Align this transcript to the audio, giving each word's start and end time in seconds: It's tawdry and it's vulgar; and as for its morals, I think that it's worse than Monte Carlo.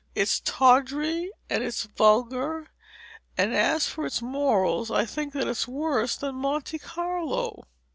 It's 0.15 0.39
tawdry 0.43 1.31
and 1.47 1.61
it's 1.63 1.83
vulgar; 1.83 2.71
and 3.37 3.53
as 3.53 3.85
for 3.87 4.03
its 4.07 4.19
morals, 4.19 4.89
I 4.89 5.05
think 5.05 5.31
that 5.33 5.47
it's 5.47 5.67
worse 5.67 6.15
than 6.15 6.33
Monte 6.33 6.79
Carlo. 6.79 7.67